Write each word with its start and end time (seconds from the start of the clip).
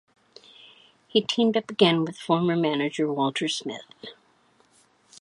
He 1.07 1.21
teamed 1.21 1.55
up 1.55 1.69
again 1.69 2.03
with 2.05 2.17
former 2.17 2.55
manager 2.55 3.13
Walter 3.13 3.47
Smith. 3.47 4.05